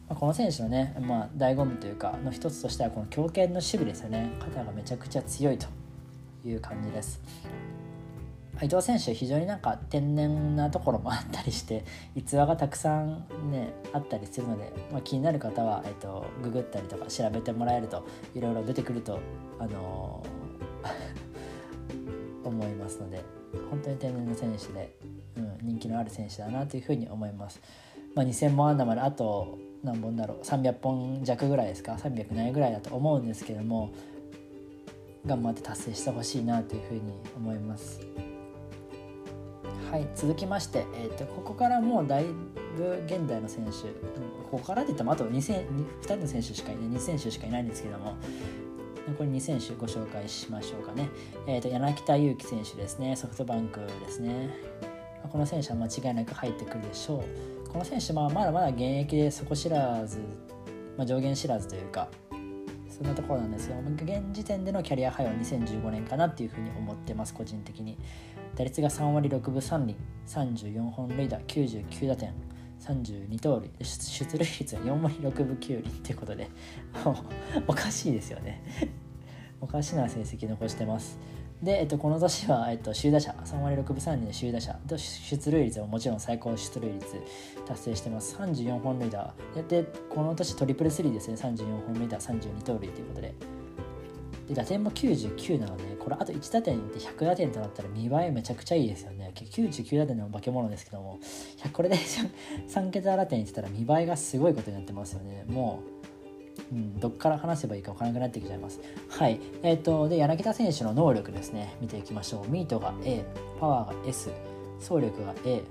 [0.09, 5.67] まこの選手のね、まあ、醍醐味というかの一つとしてはこの強肩の守備ですよね肩がめちゃくちゃ強いと
[6.45, 7.19] いう感じです
[8.61, 11.83] 伊藤選手非常になんか天然なところもあったりして
[12.15, 19.19] 逸話がたくさんねあったりするので、まあ、気になる方は、えっと、ググったりとか調べてもらえるといろいろ出てくると
[19.59, 23.21] あのー、 思いますので
[23.69, 24.95] 本当に天然の選手で
[25.37, 27.61] うん、人気のある選手だなというふうに思います。
[28.15, 33.93] まあ、2000本安打まであと何本だろう300本弱ぐらいですか？300ないぐらいだと思うんですけども
[35.25, 37.01] 頑張って達成してほしいなというふうに
[37.35, 37.99] 思います。
[39.91, 42.25] はい続きまして、えーと、ここからもうだい
[42.75, 43.71] ぶ現代の選手
[44.49, 48.15] ここからで言ってもあと 2, 2人の選手しかいない2選手しかいないんですけども
[49.07, 51.09] 残り2選手ご紹介しましょうかね、
[51.47, 54.49] えーと柳田悠岐選手ですねソフトバンクですね
[55.27, 57.23] この選手は間違いなく入ってくるでしょ
[57.65, 57.69] う。
[57.69, 60.19] この選手はまだまだ現役で底知らず、
[60.97, 62.07] まあ、上限知らずというか
[62.89, 67.97] そんなところなんですが現時点でのキャリアハイは2015年かなっていうふうに思ってます個人的に。
[68.55, 72.33] 打率が3割6分3厘34本塁打99打点
[72.79, 76.49] 32盗塁出塁率は4割6分9厘っていうことで
[77.67, 78.63] おかしいですよね。
[79.59, 81.17] おかしな成績残してます。
[81.65, 87.05] で、えっと、この年は、えっと、首位打者3割6分3厘で首位打者と出塁率はもちろん最高出塁率
[87.65, 88.35] 達成してます。
[88.35, 89.33] 34本塁打。
[89.67, 91.35] でこの年トリプルスリーですね。
[91.35, 93.33] 34本塁打32盗塁ということで。
[94.47, 99.31] で打点も99なのでこれあと1打点で100打点となったら見栄えめちゃくちゃいいですよね。
[99.33, 101.19] 99打点の化け物ですけども。
[101.73, 101.95] これで
[102.69, 105.45] 3桁打点いってたら見栄えがすごいことになってますよね。
[105.47, 105.94] もう
[106.71, 108.79] うん、どっから話せばいいか分からなくなってきちゃいます。
[109.09, 109.39] はい。
[109.63, 112.51] えっ、ー、と、で、柳田選手の能力ですね、見ていきましょう。
[112.51, 113.23] ミートが A、
[113.59, 114.31] パワーが S、
[114.79, 115.63] 走力が A、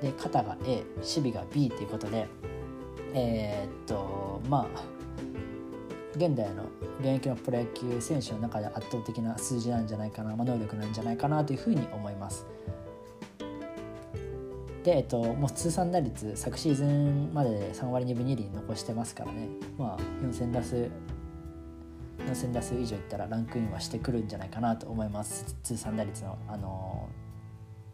[0.00, 2.26] で、肩が A、守備が B ということで、
[3.14, 4.82] えー、っとまあ
[6.16, 6.64] 現代の
[7.00, 12.46] 現役のプロ野球選手の中で圧倒的な数字なんじゃないかな、まあ、能力なんじゃないかなというふうに思います。
[14.84, 20.90] で、えっと、もう通算打率昨シーズンまでで3割2分2厘残してますからね、まあ、4000打数
[22.26, 25.56] 4000打数以上いったらランクインはしてくるんじゃないかなと思います。
[25.62, 27.08] 通算打率の、あの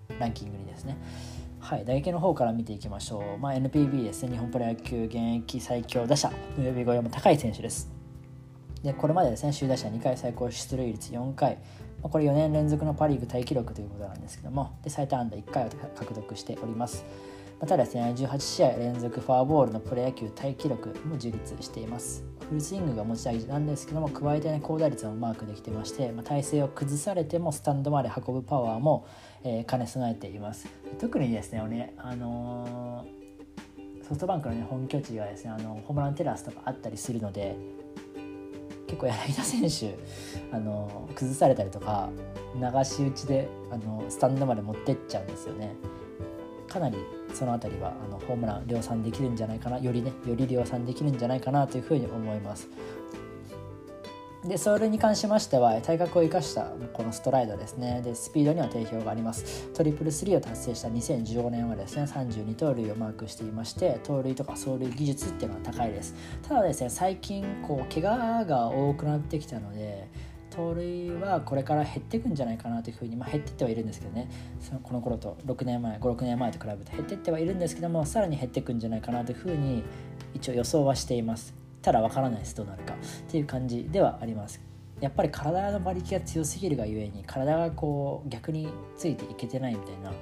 [0.09, 0.97] ー、ランキングにですね。
[1.61, 4.33] はい、打撃の方から見ていきましょう、まあ、NPB ですね。
[4.33, 6.31] 日本プロ野球現役最強打者。
[6.59, 7.91] の呼び声も高い選手です。
[8.83, 11.59] でこれまでですね首位打者2回最高出塁率4回。
[12.03, 17.05] これ4年連続のパ・リーグタイ記録ということなんですけどもで最多安打1回を獲得しております。
[17.61, 22.25] またですね18試合連続フォアボールのプロ野球タイ記録も樹立しています。
[22.49, 29.07] フルスイングが持ち味なんですけども加えてね高打率もマークできてまして、まあ、体勢を崩されてもスタンドまで運ぶパワーも、
[29.45, 30.69] えー、兼ね備えています。
[31.01, 37.57] 特にですね俺あのー、ソフトバンクの、ね、本拠地がですねあのホームランテラスとかあったりするので
[38.89, 39.97] 結構柳田選手
[40.51, 42.09] あの崩されたりとか
[42.57, 45.77] 流し打ちであのスタンドまで持ってっちゃうんですよね。
[46.67, 46.99] かなり
[47.33, 52.69] その辺りはあのホームラン量産できるんじゃないかなよりねより量産できるんじゃないかなというふうに思います。
[54.45, 58.03] でそれに関しましては体格を生かしたこのストライドですね。
[58.05, 59.69] でスピードには定評があります。
[59.75, 66.15] トリプルスリーを達成した2015年はですね32盗塁をマークしていまして盗塁とか走塁技術っていうのは高いです。
[66.43, 70.09] ただですね最近こう怪我が多くなってきたので
[70.51, 74.31] 盗塁はこれから減っていくんじゃないかなというふうに、まあ、減っていってはいるんですけどね。
[74.61, 79.83] そのこの頃と6年前56年前と比べて減っていってはいるんですけどもさらに減っていくんじゃないかなというふうに
[80.33, 81.58] 一応予想はしています。
[81.83, 82.95] たらわからないですどうなるか。
[82.95, 82.97] っ
[83.31, 84.61] ていう感じではあります。
[85.01, 90.13] やっぱり体の馬力が強すぎるがゆえに体がこう逆についていけてないみたいな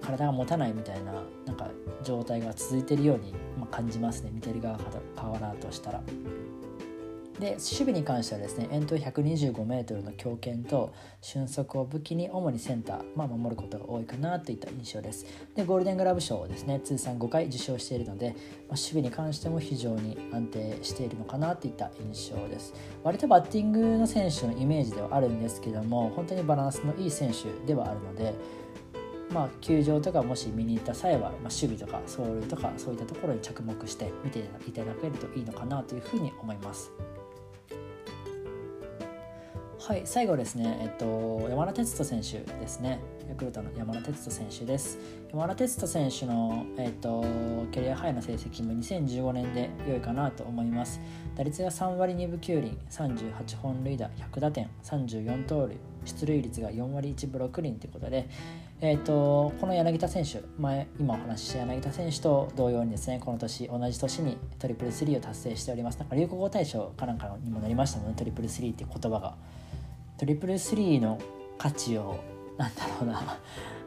[0.00, 1.12] 体が持たないみたいな
[1.46, 1.68] なんか
[2.04, 4.30] 状態が続いてるように、ま感じますね。
[4.32, 4.84] 見てる側か
[5.40, 6.02] らとしたら。
[7.42, 15.26] で守備に関してはですね遠投 125m の強肩と俊足を武器に主にセンター、まあ、守ることが多いかなといった印象です
[15.56, 18.36] でゴールデングラブ賞をですね通算5回受賞しているので、まあ、
[18.70, 28.34] 守備に関しても非常に安定しているのかなといった印象です割とバッティングの選手のイメージではあるんですけども本当にバランスのいい選手ではあるので
[29.32, 36.92] まあ、球場とかもし見に行った際は、まあ、守備とか走塁とかそういったところに着目して見ていただけるといいのかなというふうに思います。
[39.92, 44.98] はい、最後ですね、えっと、山田哲人選手ですね、ヤクルトの山田哲人選手です。
[45.30, 47.22] 山田哲人選手の、えっと、
[47.72, 50.98] キャリアハイの成績も2015年で良いかなと思います。
[51.36, 55.76] 打率が3割2分9厘、38本塁打、100打点、34盗塁、
[56.06, 58.30] 出塁率が4割1分6厘ということで、
[58.80, 65.98] えっと、この柳田選手、前今お話しした柳田選手と同様にですね、この年、同じ年にトリプルスリーを達成しております。
[65.98, 69.34] なんか流行語大賞かなんかにもなりましたもんね、トリプルスリーっていう言葉が。
[70.22, 71.18] トリプルスリーの
[71.58, 72.20] 価値を
[72.56, 73.38] なんだろうな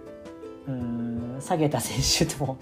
[0.68, 2.58] うん下げた選手とも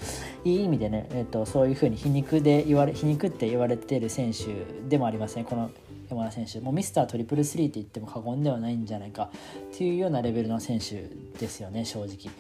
[0.46, 5.72] いい意味でね、 えーと、そういうふうに皮肉で言われ皮肉って言われてる選手でもありますねこの
[6.08, 9.32] 山田選手もうミスタートリプルスリーって言っても過言ではないんじゃないか
[9.74, 11.10] っていうようなレベルの選手
[11.40, 12.32] ですよね正直。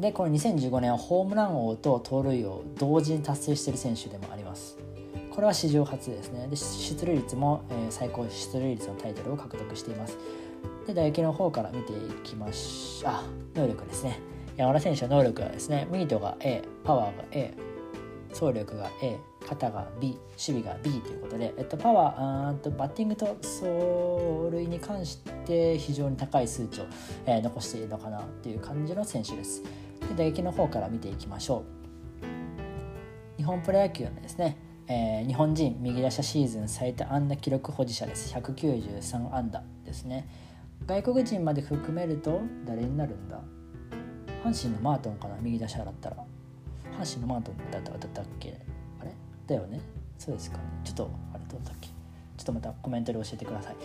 [0.00, 4.78] でこの2015年はホームラン王と盗塁王同時に達成している選手でもあります。
[5.34, 6.46] これは史上初ですね。
[6.48, 10.16] で出塁率も、え、最高出塁率のタイトルを獲得しています。
[10.86, 14.20] で打撃の方から見ていきましょうあ能力ですね。
[14.56, 17.52] 山田選手の能力はですねミートが A パワーが A
[18.30, 23.64] 走力が A 肩が B 守備が B ということで、えっと、パワーあとバッティングと走
[24.52, 26.84] 塁に関して非常に高い数値を、
[27.26, 29.62] えー、残しているのかなっていう感じの選手です。
[29.62, 31.64] で打撃の方から見ていきましょ
[32.22, 33.36] う。
[33.36, 38.34] 日本プロ野球のですねえー、日本人右打者シーズン最多安打記録保持者です。
[38.34, 40.28] 193安打ですね。
[40.86, 43.40] 外国人まで含めると誰になるんだ？
[44.44, 45.36] 阪神のマートンかな？
[45.40, 46.16] 右打者だったら。
[46.98, 48.60] 阪神のマートンだっただったっけ？
[49.00, 49.12] あれ？
[49.46, 49.80] だよね？
[50.18, 50.64] そうですかね。
[50.84, 51.88] ちょっとあれどうだっけ？
[52.36, 53.76] ちょっとまたコメントで教えてください。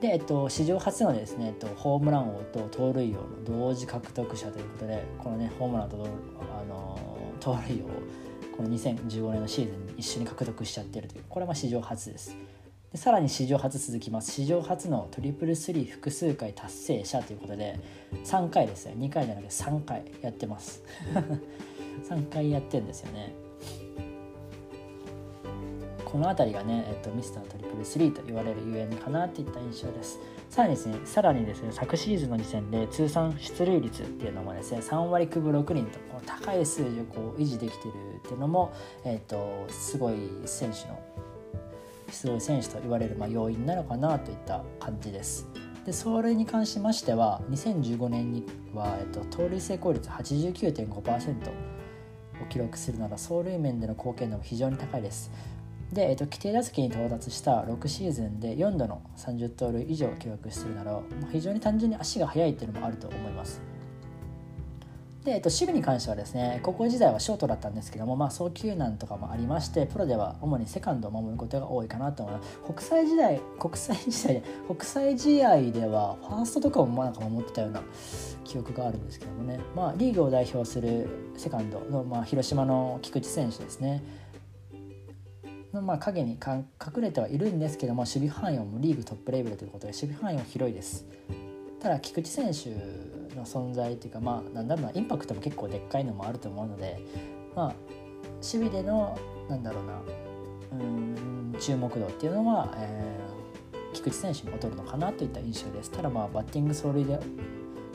[0.00, 6.98] で、えっと、史上初のですね、えっと、ホームラン王と盗塁王の同時獲得者ということでこのねホームランとあの
[7.38, 8.29] 盗塁王
[8.60, 12.36] この2015年のシーズンに一緒に獲得しちゃってるというこれは史上初です。
[12.92, 14.32] でさらに史上初続きます。
[14.32, 17.80] 史上初のトリプルスリー複数回達成者ということで
[18.22, 18.96] 3回ですね。
[18.98, 20.82] 2回じゃなくて3回やってます。
[22.06, 23.32] 3回やってるんですよね。
[26.04, 30.18] この辺りがね、えっと、ミスタートリプルスリーと言われるゆえんかなっていった印象です。
[30.50, 38.74] さらにですねさらにですね昨シーズンの時点で通算出塁率っていうのもですね3割9分6厘とこの高い数字をこう維持できてるっていうのも、
[39.04, 41.00] えーと、すごい選手の
[42.10, 45.46] すごい選手と言われるまあ要因なのかなといった感じです。
[45.86, 48.44] で走塁に関しましては2015年に
[48.74, 55.30] は、えっと、盗塁成功率89.5%を記録するなら走塁面での貢献度も非常に高いです。
[55.92, 61.00] で、えっと、規定打席に到達した6シーズンで4度の30盗塁以上を記録するなら
[61.32, 63.60] 非常に単純に足が速いっていうのもあると思います。
[65.24, 72.58] で、えっと、守備に関してはですね高校時代はショートだったんですけども、まあ、送球難とかもありましてプロでは主にセカンドを守ることが多いかなと思います。
[72.66, 77.82] 国際時代国際時代で国際試合ではファーストとかもなんか守ってたような
[78.44, 84.02] 記憶があるんですけどもね、まあ、リーグを代表するセカンドの、まあ、広島の菊池選手ですね。
[85.72, 86.64] まあ影に隠
[87.02, 91.06] れてはいるんですけども守備範囲もリーグトップレベルということで守備範囲は広いです。
[91.80, 92.70] ただ菊池選手
[93.36, 97.00] の存在というかまあなんだろうなインパクトも結構でっかいのもあると思うので
[97.54, 97.74] まあ
[98.36, 99.18] 守備での
[99.48, 100.02] なんだろうな
[100.72, 105.90] うん注目度っていうのは、えー、菊池選手に劣るのかなといった印象です。
[105.90, 107.18] ただまあバッティング走塁で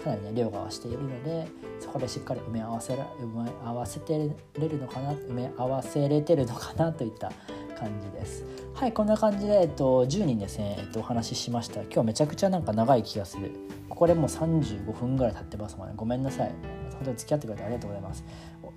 [0.03, 1.47] かなりね凌駕はしているので
[1.79, 7.31] そこでしっかり埋め合わせら埋め合わせてれるのかな埋め合わせれてるのかなといった
[7.75, 13.51] 感じですはいこんな感じで、えっと、10人ですね、えっと、お話ししました今日めちゃくちゃなんか長い気がする
[13.89, 16.51] ここでもう35分ぐらい経ってますもんねごめんなさい
[16.95, 18.23] 本当に付き合ってくれてありがとうございます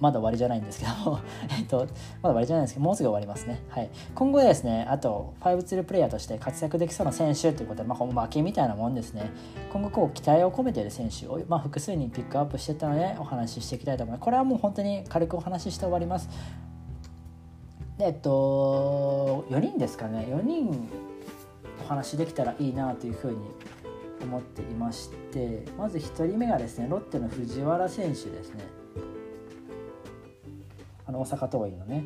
[0.00, 1.20] まだ終わりじゃないんですけども
[1.58, 1.88] えっと、まだ
[2.22, 3.62] 終わりじゃないんですけど、もうすぐ終わりますね。
[3.68, 3.90] はい。
[4.14, 9.30] 今後ですね、あと、5ツールプレイヤーとして活躍できそうな選手ということで、まあ、負けみたいなもんですね。
[9.72, 14.24] 今後、こう、期待を込めている選手を、まあ、複数にピックアップしてたので、お話ししていきたいと思います。
[14.24, 16.28] これはもう本当に軽くお話しして終わります。
[18.00, 20.26] えっと4人ですかね。
[20.30, 20.88] 4人
[21.84, 23.38] お話できたらいいなというふうに
[24.22, 28.64] 思っていましてまず1人目がですねロッテの藤原選手ですね。
[31.06, 32.04] あの大阪桐蔭のね。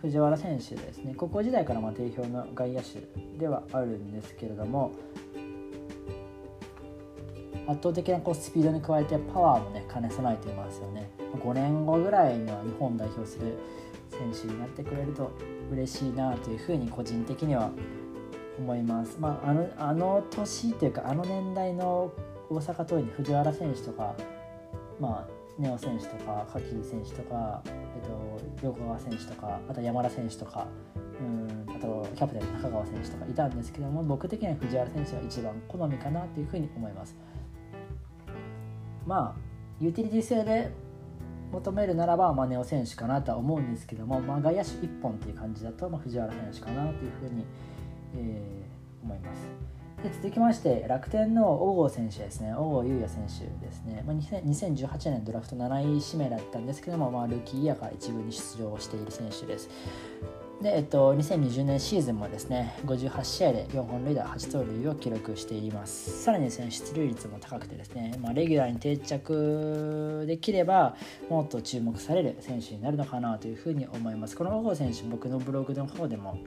[0.00, 1.14] 藤原選手ですね。
[1.14, 3.00] 高校時代からま定評の外野手
[3.38, 4.92] ではあるんですけれども
[7.66, 13.58] 圧倒的なこうスピードに加えてパワーもね兼ね備えていますよね5年後ぐらいには日本代表する
[14.10, 15.30] 選手になってくれると
[15.70, 17.70] 嬉しいなというふうに個人的には
[18.58, 19.16] 思います。
[19.18, 22.12] まあ、あのあの年というかあの年代の
[22.50, 24.14] 大阪桐蔭に藤原選手とか、
[25.00, 27.68] まあ、ネオ選手とか柿選手とか、え
[28.04, 37.16] っと、横川選手とかあと山田選手とかうんあとキャプテンの中川選手とかいたんですけども僕的には藤原選手が一番好みかなというふうに思います。
[39.06, 40.70] まあユーティリティ性で
[41.52, 47.44] 求めるならば、まあ、ネオ選手かなとは思うんですけども、まあ、外野手1本っていう感じだと、まあ、藤原選手かなというふうに、
[48.16, 49.72] えー、思います。
[50.02, 52.54] で続きまして楽天の小郷選手ですね。
[52.54, 59.68] 小郷優也選手ですね、まあ、2018年ドラフト7位指名だったんですけども、まあ、ルーキーイヤーから一部に出場している選手です。
[60.62, 70.96] で、えっと、2020年シーズンもですね58試合で4本塁打8盗塁を記録していますさらにですね出塁率も高くてですね、まあ、レギュラーに定着できれば
[71.28, 76.38] もっと注目される選手になるのかなというふうに思いますこの小郷選手僕のブログの方でも、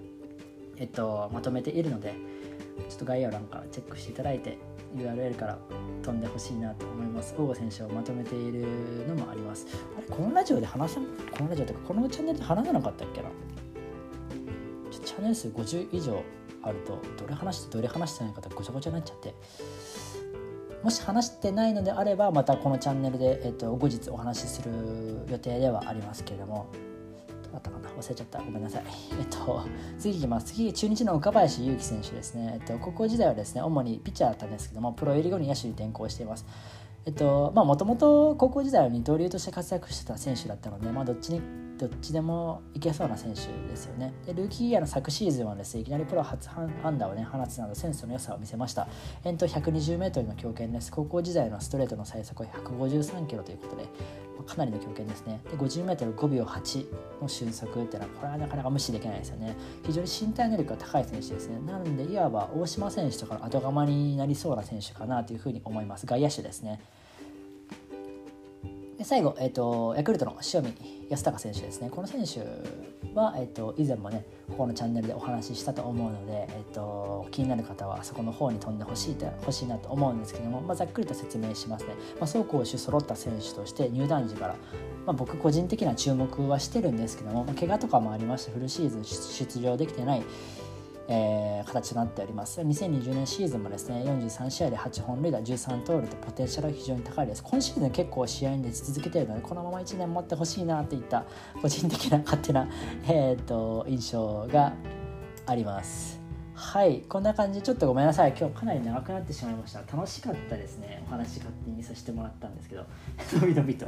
[0.78, 2.16] えっと、まとめているので
[2.90, 4.58] ちょっと概要欄からチェックしていただいて
[4.96, 5.58] URL から
[6.04, 7.34] 飛んでほしいなと思います。
[7.38, 8.66] 大郷選手をまとめている
[9.08, 9.68] のもあります。
[9.98, 11.02] あれ、このラジオで話さ
[11.38, 13.30] このラジオとか、このチャンネルで話さなかったっけな？
[15.18, 16.22] ャンネル数50以上
[16.64, 19.34] あるとどれ話してどれ話してないかとごちゃごちゃになっちゃって。
[20.84, 24.72] もし話してないのであればまたこのチャンネルで、えっと、後日お話しする
[25.28, 26.68] 予定ではありますけれども。
[27.42, 27.90] どうだったかな？
[27.90, 28.40] 忘れちゃった。
[28.40, 28.84] ごめんなさい。
[29.20, 29.66] えっと
[29.98, 30.54] 次いきます。
[30.54, 36.46] 次中日の岡林勇希選手ですね、えっと、高校時代はですね主にピッチャーだったんですけどもプロ入り後に野手に転向しています。
[37.06, 41.42] えっとまあもともと高校時代は二刀流として活躍してた選手だったので、まあ、どっちに
[41.78, 44.14] どっちでもいけそうな選手ですよね。
[44.26, 48.88] でルーキーイヤーの昨シーズンはですねいきなりプロ初アンダーを、ね、放つなどセンスの良さを見せました。
[49.24, 50.92] 遠投 120m の強肩です。
[50.92, 53.88] 高校時代のストレートの最速は153キロということで、
[54.46, 55.42] かなりの強肩ですね。
[55.50, 56.86] で 50m5 秒8
[57.22, 59.56] の俊足っていうのはこれはなかなか無視できないですよね。
[59.84, 61.60] 非常に身体能力が高い選手ですね。
[61.66, 66.06] なのでいわば大島選手とかの後釜になりそうな選手かなというふうに思います。
[66.06, 66.80] 外野手ですね。
[69.06, 70.74] 最後、えーと、ヤクルトの塩見
[71.10, 71.92] 安隆選手ですね。
[71.92, 72.40] この選手
[73.14, 84.56] は、えーと、以前もねここのチャンネルでお話ししたと思うので、えーと、気になる方はそこの方に飛んでほしい欲しいなと思うんですけども、まあ、ざっくりと説明しますね、まあ、走攻守揃った選手として入団時から、
[85.06, 90.24] まあ、僕個人的な注目はしてるんですけども、まあ、怪我とかもありましてフルシーズン出場できてない
[91.08, 92.62] えー、形となっております。
[92.62, 97.44] 2020年シーズンもですね43試合で8本塁打13盗塁とポテンシャルが非常に高いです。
[97.44, 101.26] 今シーズン結構試合に出続けているのでこのまま1年持ってほしいなといった
[101.62, 102.68] 個人的な勝手な、
[103.08, 104.74] えーと、印象が
[105.46, 106.26] あります。
[106.56, 108.34] はいこんな感じちょっとごめんなさい。
[108.38, 109.80] 今日かなり長くなってしまいました。
[109.80, 111.04] 楽しかったですね。
[111.06, 112.86] お話勝手にさせてもらったんですけど。
[113.42, 113.88] のびのびと、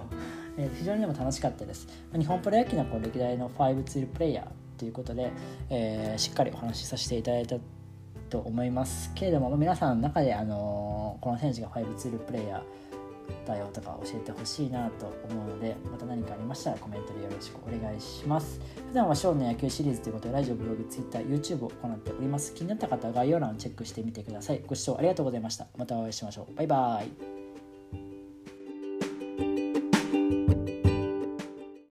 [0.57, 1.87] えー、非常にでも楽しかったです。
[2.13, 4.66] 日本プロ野球のこう歴代の5ツールプレイヤー。
[4.77, 5.31] ということで、
[5.69, 7.57] えー、しっかりお話しさせていただいた
[8.29, 12.87] と思いますけれども皆さんの中で、あのー、この選手が5ツールプレイヤー
[13.45, 18.59] だよとか教えてほしいなと思うのでまた何かありましたらコメントでよろしくお願いします。
[18.89, 22.53] 普段はショーの野球シリーズということでラジオブログツイッター YouTube を行っております。
[22.53, 24.61] 気になった方は概要欄をチェックしてみてください。
[24.65, 25.67] ご視聴ありがとうございました。
[25.77, 26.55] またお会いしましょう。
[26.55, 27.36] バイバーイ。